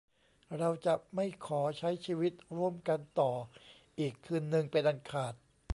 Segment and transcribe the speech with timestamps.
[0.57, 3.31] เราจะไม่ขอใช้ชีวิตร่วมกันต่อ
[3.99, 5.33] อีกคืนนึงเป็นอันขาด